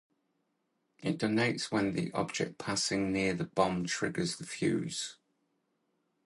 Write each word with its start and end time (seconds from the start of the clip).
It 1.03 1.19
detonates 1.19 1.69
when 1.71 1.95
an 1.95 2.09
object 2.15 2.57
passing 2.57 3.11
near 3.11 3.35
the 3.35 3.43
bomb 3.43 3.85
triggers 3.85 4.37
the 4.37 4.45
fuze. 4.47 5.17